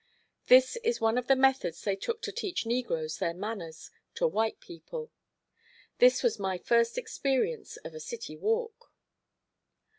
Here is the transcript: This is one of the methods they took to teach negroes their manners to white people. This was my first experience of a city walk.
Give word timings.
This 0.47 0.77
is 0.77 0.99
one 0.99 1.15
of 1.19 1.27
the 1.27 1.35
methods 1.35 1.83
they 1.83 1.95
took 1.95 2.23
to 2.23 2.31
teach 2.31 2.65
negroes 2.65 3.19
their 3.19 3.35
manners 3.35 3.91
to 4.15 4.25
white 4.25 4.59
people. 4.59 5.11
This 5.99 6.23
was 6.23 6.39
my 6.39 6.57
first 6.57 6.97
experience 6.97 7.77
of 7.85 7.93
a 7.93 7.99
city 7.99 8.35
walk. 8.35 8.91